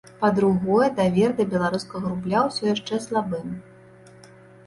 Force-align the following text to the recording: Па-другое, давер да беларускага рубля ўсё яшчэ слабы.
Па-другое, 0.21 0.87
давер 0.99 1.33
да 1.39 1.45
беларускага 1.51 2.05
рубля 2.13 2.39
ўсё 2.47 2.63
яшчэ 2.73 2.99
слабы. 3.05 3.43